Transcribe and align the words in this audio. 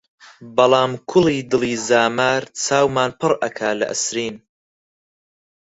بەڵام 0.55 0.91
کوڵی 1.09 1.39
دڵی 1.51 1.73
زامار، 1.87 2.41
چاومان 2.63 3.09
پڕ 3.19 3.31
ئەکا 3.43 3.69
لە 3.79 3.85
ئەسرین! 3.91 4.35